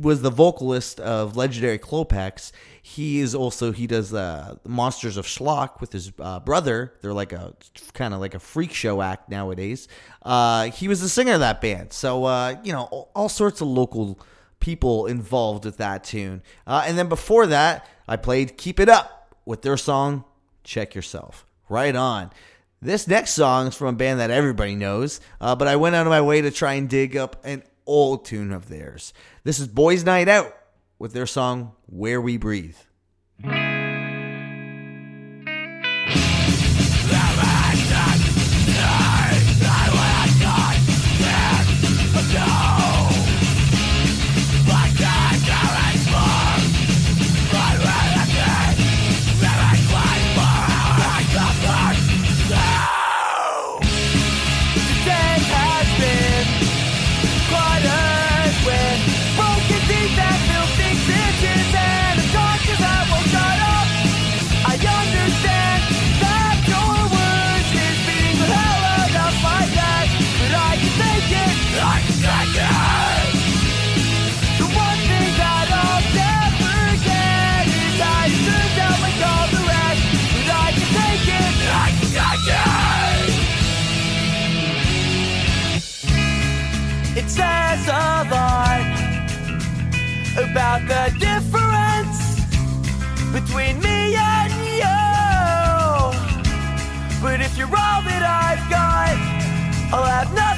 was 0.00 0.22
the 0.22 0.30
vocalist 0.30 1.00
of 1.00 1.36
legendary 1.36 1.78
Klopex. 1.78 2.52
He 2.82 3.20
is 3.20 3.34
also 3.34 3.72
he 3.72 3.86
does 3.86 4.12
uh, 4.14 4.56
Monsters 4.66 5.16
of 5.16 5.26
Schlock 5.26 5.80
with 5.80 5.92
his 5.92 6.12
uh, 6.18 6.40
brother. 6.40 6.94
They're 7.00 7.12
like 7.12 7.32
a 7.32 7.54
kind 7.92 8.14
of 8.14 8.20
like 8.20 8.34
a 8.34 8.38
freak 8.38 8.72
show 8.72 9.02
act 9.02 9.28
nowadays. 9.28 9.88
Uh, 10.22 10.70
he 10.70 10.88
was 10.88 11.00
the 11.00 11.08
singer 11.08 11.34
of 11.34 11.40
that 11.40 11.60
band, 11.60 11.92
so 11.92 12.24
uh, 12.24 12.56
you 12.62 12.72
know 12.72 13.08
all, 13.14 13.28
sorts 13.28 13.60
of 13.60 13.68
local 13.68 14.18
people 14.58 15.06
involved 15.06 15.64
with 15.64 15.78
that 15.78 16.04
tune. 16.04 16.42
Uh, 16.66 16.84
and 16.86 16.98
then 16.98 17.08
before 17.08 17.46
that, 17.46 17.86
I 18.08 18.16
played 18.16 18.56
"Keep 18.56 18.80
It 18.80 18.88
Up" 18.88 19.34
with 19.44 19.62
their 19.62 19.76
song 19.76 20.24
"Check 20.64 20.94
Yourself." 20.94 21.46
Right 21.68 21.94
on. 21.94 22.30
This 22.82 23.06
next 23.06 23.32
song 23.32 23.66
is 23.66 23.76
from 23.76 23.88
a 23.88 23.92
band 23.92 24.20
that 24.20 24.30
everybody 24.30 24.74
knows, 24.74 25.20
uh, 25.38 25.54
but 25.54 25.68
I 25.68 25.76
went 25.76 25.94
out 25.94 26.06
of 26.06 26.10
my 26.10 26.22
way 26.22 26.40
to 26.40 26.50
try 26.50 26.74
and 26.74 26.88
dig 26.88 27.14
up 27.14 27.44
an 27.44 27.62
old 27.86 28.24
tune 28.24 28.52
of 28.52 28.68
theirs. 28.68 29.12
This 29.44 29.58
is 29.58 29.68
Boys 29.68 30.04
Night 30.04 30.28
Out 30.28 30.56
with 30.98 31.12
their 31.12 31.26
song 31.26 31.72
Where 31.86 32.20
We 32.20 32.36
Breathe. 32.36 32.76
It 87.22 87.28
says 87.28 87.86
a 87.86 88.24
lot 88.32 88.80
about 90.38 90.80
the 90.88 91.12
difference 91.18 92.18
between 93.30 93.78
me 93.80 94.16
and 94.16 94.52
you. 94.64 94.96
But 97.20 97.42
if 97.42 97.58
you're 97.58 97.66
all 97.66 98.00
that 98.08 98.22
I've 98.24 98.64
got, 98.70 99.16
I'll 99.92 100.06
have 100.06 100.32
nothing 100.34 100.49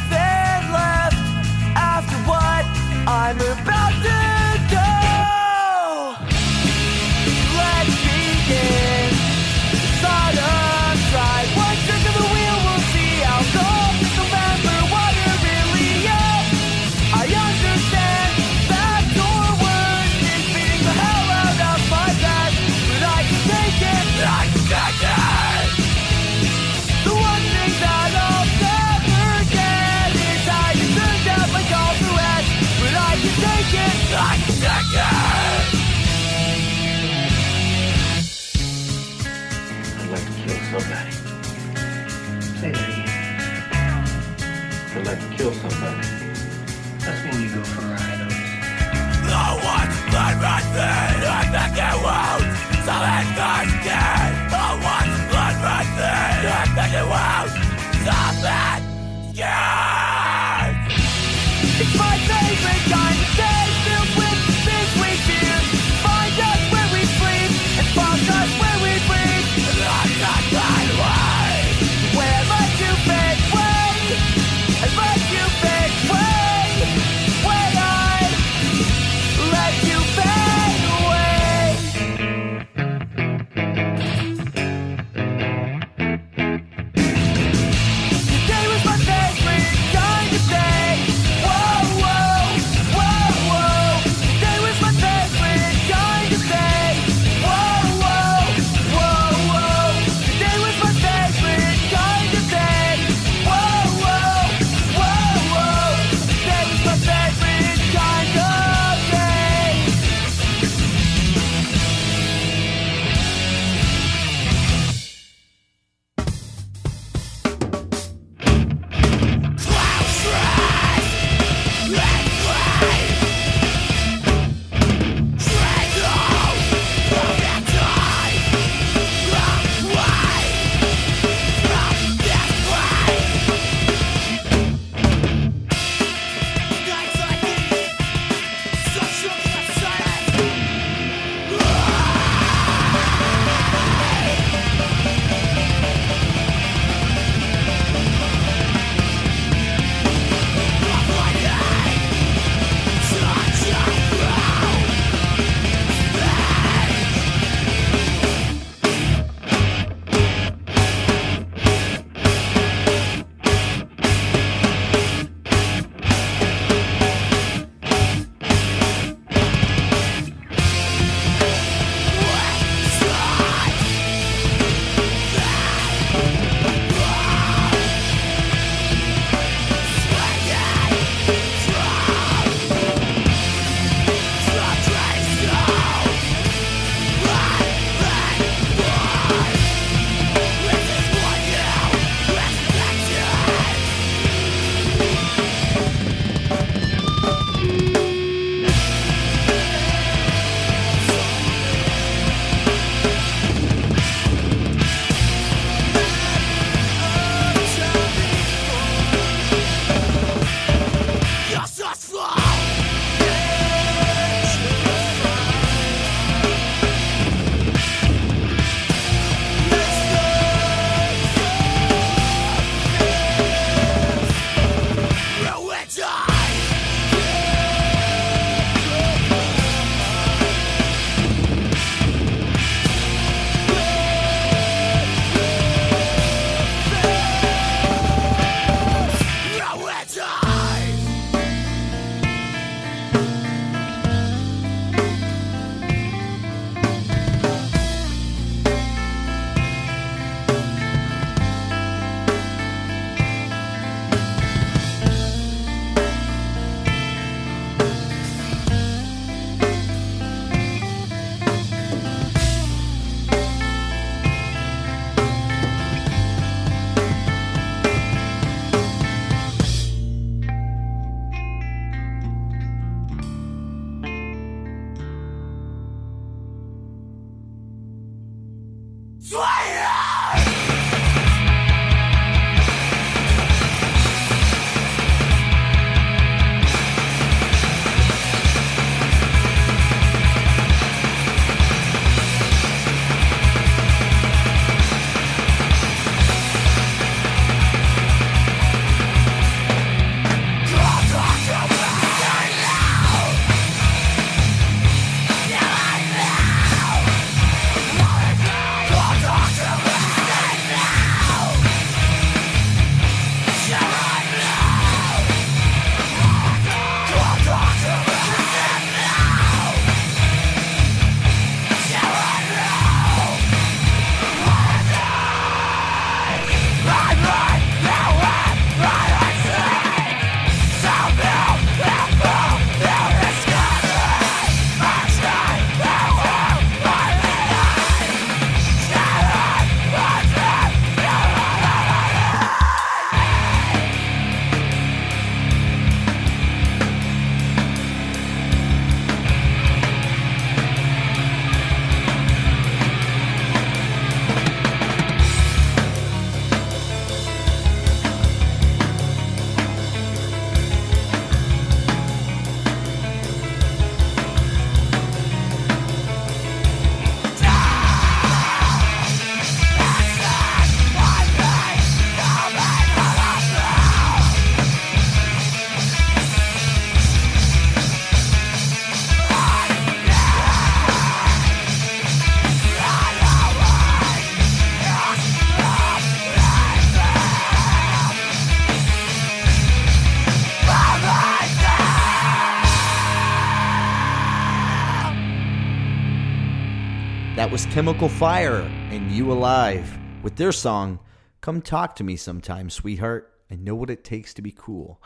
Chemical 397.73 398.11
Fire 398.11 398.61
and 398.91 399.11
You 399.11 399.33
Alive 399.33 399.99
with 400.23 400.37
their 400.37 400.53
song, 400.53 400.99
Come 401.41 401.63
Talk 401.63 401.97
to 401.97 402.05
Me 402.05 402.17
Sometime, 402.17 402.69
Sweetheart. 402.69 403.33
I 403.51 403.55
know 403.55 403.75
what 403.75 403.89
it 403.89 404.05
takes 404.05 404.35
to 404.35 404.43
be 404.43 404.53
cool. 404.55 405.01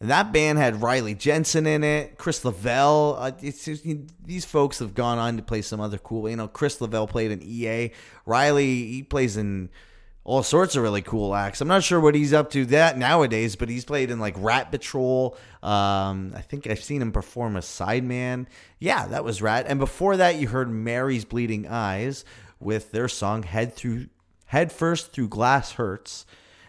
And 0.00 0.10
that 0.10 0.32
band 0.32 0.58
had 0.58 0.82
Riley 0.82 1.14
Jensen 1.14 1.68
in 1.68 1.84
it, 1.84 2.18
Chris 2.18 2.44
Lavelle. 2.44 3.14
Uh, 3.16 3.30
it's 3.40 3.64
these 4.24 4.44
folks 4.44 4.80
have 4.80 4.92
gone 4.92 5.18
on 5.18 5.36
to 5.36 5.44
play 5.44 5.62
some 5.62 5.80
other 5.80 5.98
cool. 5.98 6.28
You 6.28 6.34
know, 6.34 6.48
Chris 6.48 6.80
Lavelle 6.80 7.06
played 7.06 7.30
in 7.30 7.44
EA. 7.44 7.92
Riley 8.26 8.86
he 8.86 9.04
plays 9.04 9.36
in 9.36 9.70
all 10.30 10.44
sorts 10.44 10.76
of 10.76 10.84
really 10.84 11.02
cool 11.02 11.34
acts. 11.34 11.60
I'm 11.60 11.66
not 11.66 11.82
sure 11.82 11.98
what 11.98 12.14
he's 12.14 12.32
up 12.32 12.50
to 12.50 12.64
that 12.66 12.96
nowadays, 12.96 13.56
but 13.56 13.68
he's 13.68 13.84
played 13.84 14.12
in 14.12 14.20
like 14.20 14.36
Rat 14.38 14.70
Patrol. 14.70 15.36
Um, 15.60 16.34
I 16.36 16.40
think 16.40 16.68
I've 16.68 16.84
seen 16.84 17.02
him 17.02 17.10
perform 17.10 17.56
a 17.56 17.60
Sideman. 17.60 18.46
Yeah, 18.78 19.08
that 19.08 19.24
was 19.24 19.42
Rat. 19.42 19.66
And 19.66 19.80
before 19.80 20.16
that, 20.18 20.36
you 20.36 20.46
heard 20.46 20.70
Mary's 20.70 21.24
Bleeding 21.24 21.66
Eyes 21.66 22.24
with 22.60 22.92
their 22.92 23.08
song 23.08 23.42
"Head 23.42 23.74
Through 23.74 24.06
Head 24.46 24.70
First 24.70 25.10
Through 25.10 25.30
Glass 25.30 25.72
Hurts." 25.72 26.26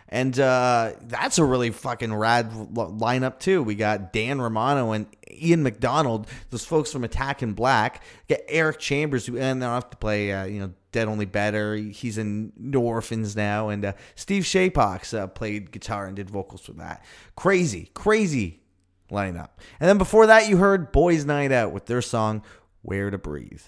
And 0.10 0.40
uh, 0.40 0.94
that's 1.04 1.38
a 1.38 1.46
really 1.46 1.70
fucking 1.70 2.16
rad 2.16 2.52
lineup 2.52 3.38
too. 3.38 3.62
We 3.62 3.76
got 3.76 4.12
Dan 4.12 4.42
Romano 4.42 4.92
and 4.92 5.06
Ian 5.30 5.62
McDonald, 5.62 6.26
those 6.50 6.66
folks 6.66 6.92
from 6.92 7.04
Attack 7.04 7.44
in 7.44 7.54
Black. 7.54 8.04
Get 8.28 8.44
Eric 8.48 8.80
Chambers, 8.80 9.28
who 9.28 9.38
ended 9.38 9.62
they'll 9.62 9.82
to 9.84 9.98
play, 9.98 10.34
uh, 10.34 10.46
you 10.46 10.62
know, 10.62 10.74
Dead 10.92 11.08
Only 11.08 11.26
Better. 11.26 11.76
He's 11.76 12.18
in 12.18 12.54
New 12.58 12.82
Orphans 12.82 13.36
now, 13.36 13.70
and 13.70 13.86
uh, 13.86 13.94
Steve 14.16 14.44
Shapox 14.44 15.18
uh, 15.18 15.28
played 15.28 15.72
guitar 15.72 16.06
and 16.06 16.16
did 16.16 16.30
vocals 16.30 16.62
for 16.62 16.74
that. 16.74 17.04
Crazy, 17.36 17.90
crazy 17.94 18.62
lineup. 19.12 19.50
And 19.80 19.90
then 19.90 19.98
before 19.98 20.28
that, 20.28 20.50
you 20.50 20.58
heard 20.58 20.92
Boys 20.92 21.26
Night 21.26 21.52
Out 21.52 21.72
with 21.72 21.86
their 21.86 22.02
song 22.02 22.44
"Where 22.82 23.10
to 23.10 23.18
Breathe." 23.18 23.64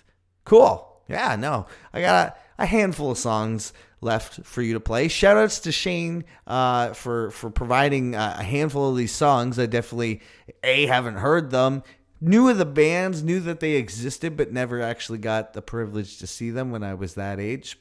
Cool. 0.46 0.90
Yeah, 1.08 1.36
no, 1.36 1.68
I 1.94 2.02
got 2.02 2.28
a, 2.58 2.64
a 2.64 2.66
handful 2.66 3.12
of 3.12 3.18
songs 3.18 3.74
left 4.00 4.46
for 4.46 4.62
you 4.62 4.74
to 4.74 4.80
play. 4.80 5.08
Shout 5.08 5.38
outs 5.38 5.60
to 5.62 5.72
Shane 5.72 6.26
uh, 6.48 6.94
for 6.94 7.32
for 7.32 7.50
providing 7.50 8.16
uh, 8.16 8.38
a 8.40 8.44
handful 8.44 8.90
of 8.90 8.98
these 8.98 9.12
songs. 9.12 9.58
I 9.60 9.66
definitely 9.66 10.22
a 10.64 10.86
haven't 10.86 11.16
heard 11.16 11.52
them. 11.52 11.84
Knew 12.26 12.48
of 12.48 12.58
the 12.58 12.64
bands, 12.64 13.22
knew 13.22 13.42
that 13.42 13.60
they 13.60 13.74
existed, 13.74 14.38
but 14.38 14.54
never 14.54 14.82
actually 14.82 15.18
got 15.18 15.52
the 15.52 15.62
privilege 15.62 16.20
to 16.20 16.26
see 16.26 16.52
them 16.52 16.72
when 16.72 16.82
I 16.82 16.94
was 16.94 17.16
that 17.16 17.38
age. 17.38 17.78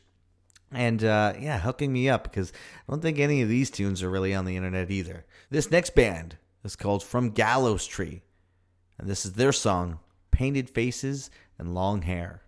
And 0.72 1.04
uh, 1.04 1.34
yeah, 1.38 1.60
hooking 1.60 1.92
me 1.92 2.08
up 2.08 2.24
because 2.24 2.52
I 2.88 2.90
don't 2.90 3.00
think 3.00 3.20
any 3.20 3.40
of 3.42 3.48
these 3.48 3.70
tunes 3.70 4.02
are 4.02 4.10
really 4.10 4.34
on 4.34 4.44
the 4.44 4.56
internet 4.56 4.90
either. 4.90 5.24
This 5.50 5.70
next 5.70 5.94
band 5.94 6.38
is 6.64 6.74
called 6.74 7.04
From 7.04 7.30
Gallows 7.30 7.86
Tree, 7.86 8.22
and 8.98 9.08
this 9.08 9.24
is 9.24 9.34
their 9.34 9.52
song, 9.52 10.00
Painted 10.32 10.68
Faces 10.68 11.30
and 11.56 11.72
Long 11.72 12.02
Hair. 12.02 12.42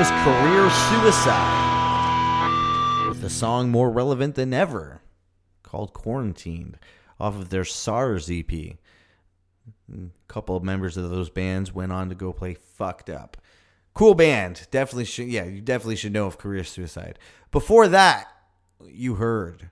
Suicide 0.00 1.58
with 3.06 3.22
a 3.22 3.28
song 3.28 3.70
more 3.70 3.90
relevant 3.90 4.34
than 4.34 4.54
ever 4.54 5.02
called 5.62 5.92
Quarantined 5.92 6.78
off 7.20 7.34
of 7.34 7.50
their 7.50 7.66
SARS 7.66 8.30
EP. 8.30 8.50
A 8.50 8.76
couple 10.26 10.56
of 10.56 10.64
members 10.64 10.96
of 10.96 11.10
those 11.10 11.28
bands 11.28 11.74
went 11.74 11.92
on 11.92 12.08
to 12.08 12.14
go 12.14 12.32
play 12.32 12.54
Fucked 12.54 13.10
Up. 13.10 13.36
Cool 13.92 14.14
band. 14.14 14.68
Definitely 14.70 15.04
should 15.04 15.28
yeah, 15.28 15.44
you 15.44 15.60
definitely 15.60 15.96
should 15.96 16.14
know 16.14 16.26
of 16.26 16.38
Career 16.38 16.64
Suicide. 16.64 17.18
Before 17.50 17.86
that, 17.86 18.26
you 18.82 19.16
heard 19.16 19.68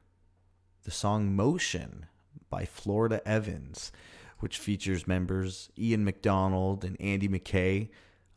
the 0.85 0.91
song 0.91 1.35
Motion 1.35 2.05
by 2.51 2.66
Florida 2.66 3.26
Evans, 3.26 3.93
which 4.41 4.59
features 4.59 5.07
members 5.07 5.70
Ian 5.79 6.05
McDonald 6.05 6.85
and 6.85 7.01
Andy 7.01 7.29
McKay. 7.29 7.89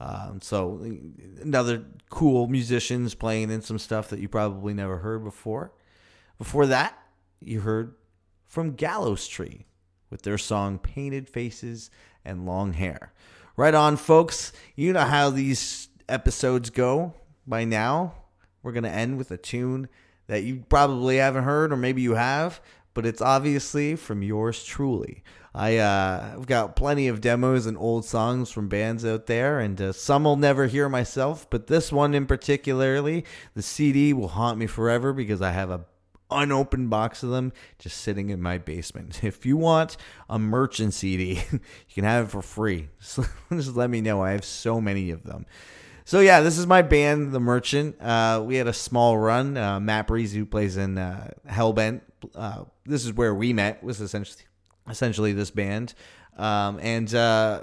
Um, 0.01 0.41
so 0.41 0.81
another 1.41 1.83
cool 2.09 2.47
musicians 2.47 3.13
playing 3.13 3.51
in 3.51 3.61
some 3.61 3.77
stuff 3.77 4.09
that 4.09 4.19
you 4.19 4.27
probably 4.27 4.73
never 4.73 4.97
heard 4.97 5.23
before. 5.23 5.73
Before 6.39 6.65
that, 6.65 6.97
you 7.39 7.59
heard 7.59 7.93
from 8.47 8.71
Gallows 8.71 9.27
Tree 9.27 9.67
with 10.09 10.23
their 10.23 10.39
song 10.39 10.79
Painted 10.79 11.29
Faces 11.29 11.91
and 12.25 12.47
Long 12.47 12.73
Hair. 12.73 13.13
Right 13.55 13.75
on, 13.75 13.95
folks. 13.95 14.51
You 14.75 14.91
know 14.91 15.01
how 15.01 15.29
these 15.29 15.89
episodes 16.09 16.71
go 16.71 17.13
by 17.45 17.63
now. 17.63 18.15
We're 18.63 18.71
going 18.71 18.85
to 18.85 18.89
end 18.89 19.19
with 19.19 19.29
a 19.29 19.37
tune 19.37 19.87
that 20.25 20.41
you 20.41 20.63
probably 20.67 21.17
haven't 21.17 21.43
heard, 21.43 21.71
or 21.71 21.77
maybe 21.77 22.01
you 22.01 22.15
have, 22.15 22.59
but 22.93 23.05
it's 23.05 23.21
obviously 23.21 23.95
from 23.95 24.21
yours 24.21 24.63
truly. 24.63 25.23
I 25.53 25.77
uh, 25.77 26.33
I've 26.33 26.47
got 26.47 26.75
plenty 26.75 27.07
of 27.07 27.19
demos 27.19 27.65
and 27.65 27.77
old 27.77 28.05
songs 28.05 28.51
from 28.51 28.69
bands 28.69 29.03
out 29.05 29.25
there, 29.25 29.59
and 29.59 29.79
uh, 29.81 29.91
some 29.91 30.25
I'll 30.25 30.37
never 30.37 30.67
hear 30.67 30.87
myself. 30.87 31.49
But 31.49 31.67
this 31.67 31.91
one 31.91 32.13
in 32.13 32.25
particularly, 32.25 33.25
the 33.53 33.61
CD 33.61 34.13
will 34.13 34.29
haunt 34.29 34.57
me 34.57 34.67
forever 34.67 35.11
because 35.11 35.41
I 35.41 35.51
have 35.51 35.69
a 35.69 35.85
unopened 36.31 36.89
box 36.89 37.23
of 37.23 37.29
them 37.29 37.51
just 37.77 37.97
sitting 37.97 38.29
in 38.29 38.41
my 38.41 38.57
basement. 38.57 39.21
If 39.31 39.45
you 39.45 39.57
want 39.57 39.97
a 40.29 40.39
merchant 40.39 40.93
CD, 40.93 41.43
you 41.51 41.59
can 41.93 42.05
have 42.05 42.25
it 42.27 42.31
for 42.31 42.41
free. 42.41 42.89
Just, 42.99 43.19
just 43.51 43.75
let 43.75 43.89
me 43.89 44.01
know. 44.01 44.21
I 44.21 44.31
have 44.31 44.45
so 44.45 44.79
many 44.79 45.11
of 45.11 45.23
them. 45.23 45.45
So 46.05 46.19
yeah, 46.19 46.41
this 46.41 46.57
is 46.57 46.65
my 46.65 46.81
band, 46.81 47.31
The 47.31 47.39
Merchant. 47.39 48.01
Uh, 48.01 48.43
we 48.45 48.55
had 48.55 48.67
a 48.67 48.73
small 48.73 49.17
run. 49.17 49.55
Uh, 49.55 49.79
Matt 49.79 50.07
Breeze, 50.07 50.33
who 50.33 50.45
plays 50.45 50.75
in 50.77 50.97
uh, 50.97 51.31
Hellbent, 51.47 52.01
uh, 52.35 52.63
this 52.85 53.05
is 53.05 53.13
where 53.13 53.33
we 53.33 53.53
met. 53.53 53.83
Was 53.83 54.01
essentially 54.01 54.43
essentially 54.89 55.33
this 55.33 55.51
band, 55.51 55.93
um, 56.37 56.79
and 56.81 57.13
uh, 57.13 57.61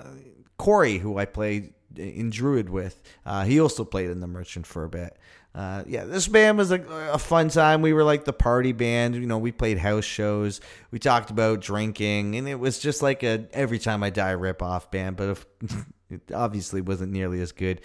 Corey, 0.56 0.98
who 0.98 1.18
I 1.18 1.24
played 1.24 1.74
in 1.96 2.30
Druid 2.30 2.68
with, 2.68 3.00
uh, 3.26 3.44
he 3.44 3.60
also 3.60 3.84
played 3.84 4.10
in 4.10 4.20
The 4.20 4.26
Merchant 4.26 4.66
for 4.66 4.84
a 4.84 4.88
bit. 4.88 5.16
Uh, 5.54 5.82
yeah, 5.86 6.04
this 6.04 6.28
band 6.28 6.58
was 6.58 6.70
a, 6.70 6.80
a 7.12 7.18
fun 7.18 7.48
time. 7.48 7.82
We 7.82 7.92
were 7.92 8.04
like 8.04 8.24
the 8.24 8.32
party 8.32 8.72
band. 8.72 9.14
You 9.16 9.26
know, 9.26 9.38
we 9.38 9.50
played 9.50 9.78
house 9.78 10.04
shows. 10.04 10.60
We 10.90 10.98
talked 10.98 11.30
about 11.30 11.60
drinking, 11.60 12.36
and 12.36 12.48
it 12.48 12.56
was 12.56 12.78
just 12.78 13.02
like 13.02 13.22
a 13.22 13.46
every 13.52 13.78
time 13.78 14.02
I 14.02 14.10
die 14.10 14.32
rip 14.32 14.62
off 14.62 14.90
band. 14.90 15.16
But 15.16 15.30
if, 15.30 15.46
it 16.10 16.32
obviously 16.32 16.80
wasn't 16.80 17.12
nearly 17.12 17.40
as 17.40 17.52
good. 17.52 17.80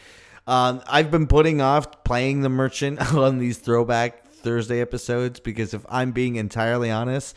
Um, 0.45 0.83
I've 0.87 1.09
been 1.09 1.25
putting 1.25 1.61
off 1.61 2.03
playing 2.03 2.41
the 2.41 2.49
merchant 2.49 3.01
on 3.15 3.39
these 3.39 3.57
throwback 3.57 4.22
Thursday 4.43 4.81
episodes 4.81 5.39
because 5.39 5.73
if 5.73 5.85
I'm 5.89 6.11
being 6.11 6.35
entirely 6.35 6.91
honest, 6.91 7.35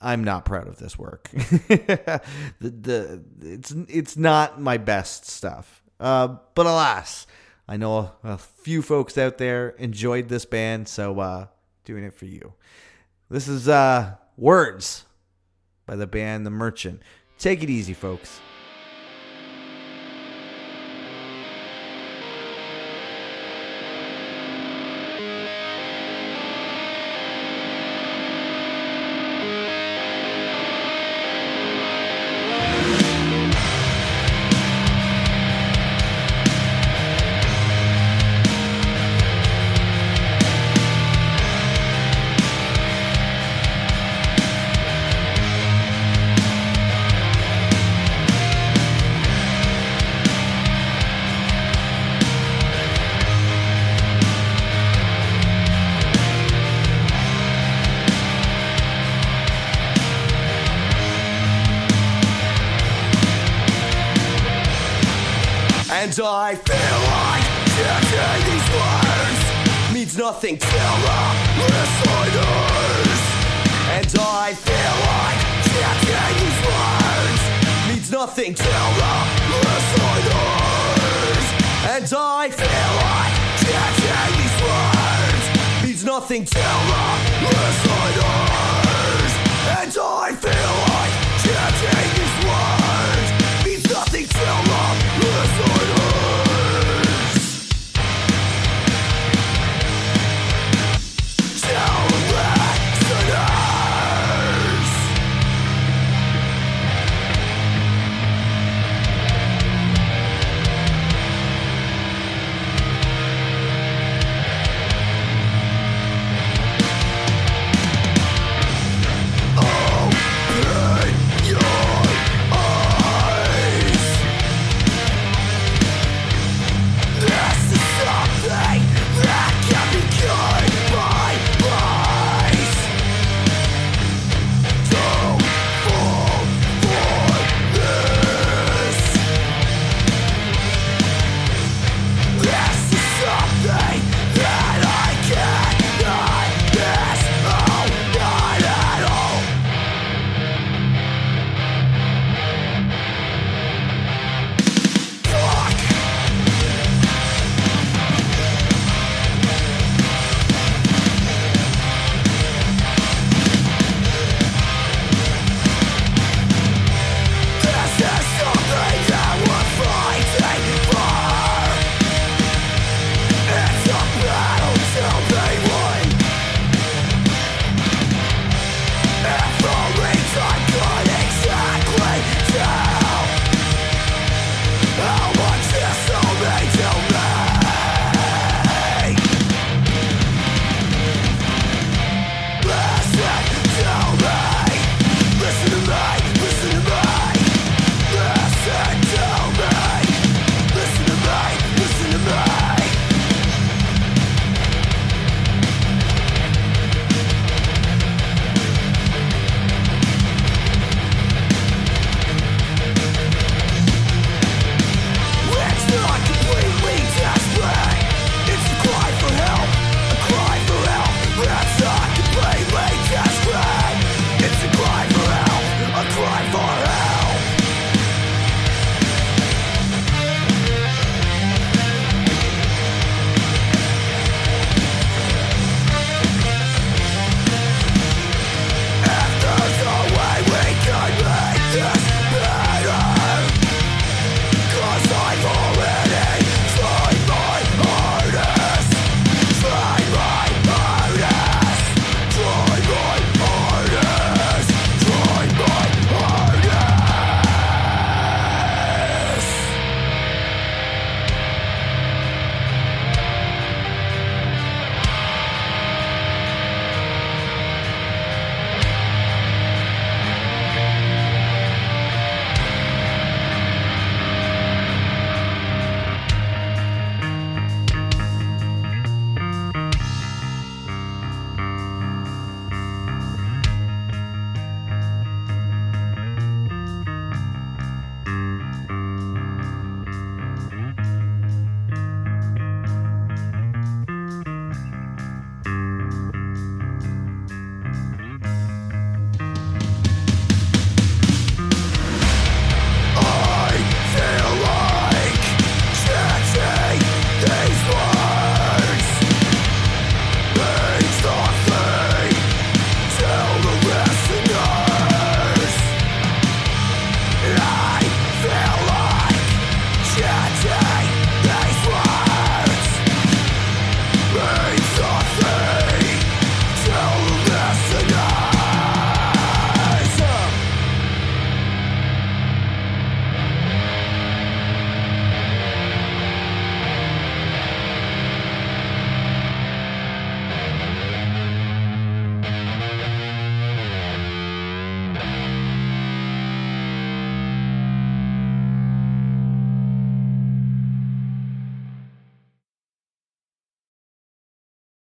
I'm 0.00 0.24
not 0.24 0.44
proud 0.44 0.68
of 0.68 0.78
this 0.78 0.98
work. 0.98 1.28
the, 1.32 2.20
the 2.60 3.22
it's 3.40 3.72
it's 3.88 4.16
not 4.16 4.60
my 4.60 4.76
best 4.76 5.26
stuff. 5.26 5.82
Uh, 5.98 6.36
but 6.54 6.66
alas, 6.66 7.26
I 7.66 7.76
know 7.76 7.96
a, 7.96 8.12
a 8.24 8.38
few 8.38 8.82
folks 8.82 9.16
out 9.16 9.38
there 9.38 9.70
enjoyed 9.70 10.28
this 10.28 10.44
band, 10.44 10.88
so 10.88 11.18
uh, 11.20 11.46
doing 11.84 12.04
it 12.04 12.14
for 12.14 12.26
you. 12.26 12.54
This 13.30 13.48
is 13.48 13.68
uh, 13.68 14.14
Words 14.36 15.04
by 15.86 15.96
the 15.96 16.06
band 16.06 16.46
The 16.46 16.50
Merchant. 16.50 17.02
Take 17.38 17.62
it 17.62 17.70
easy, 17.70 17.94
folks. 17.94 18.40